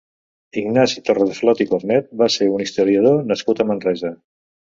Ignasi 0.61 1.01
Torradeflot 1.09 1.61
i 1.65 1.67
Cornet 1.73 2.09
va 2.23 2.29
ser 2.37 2.47
un 2.55 2.65
historiador 2.67 3.23
nascut 3.33 3.61
a 3.61 3.67
Manresa. 3.73 4.13